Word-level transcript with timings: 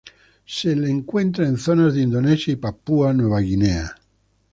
Se 0.47 0.75
la 0.75 0.89
encuentra 0.89 1.45
en 1.47 1.59
zonas 1.59 1.93
de 1.93 2.01
Indonesia 2.01 2.51
y 2.51 2.55
Papúa 2.55 3.13
Nueva 3.13 3.39
Guinea. 3.41 3.93